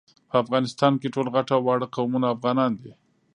[0.29, 2.91] په افغانستان کي ټول غټ او واړه قومونه افغانان دي